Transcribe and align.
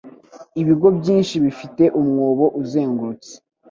Ibigo 0.61 0.87
byinshi 0.99 1.35
bifite 1.45 1.83
umwobo 2.01 2.45
uzengurutse. 2.61 3.31